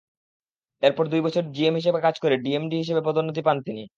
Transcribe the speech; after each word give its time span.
এরপর 0.83 1.05
দুই 1.07 1.21
বছর 1.21 1.43
জিএম 1.51 1.75
হিসেবে 1.75 1.99
কাজ 2.03 2.15
করে 2.19 2.35
ডিএমডি 2.37 2.75
হিসেবে 2.77 3.01
পদোন্নতি 3.07 3.41
পান 3.43 3.57
তিনি। 3.67 3.83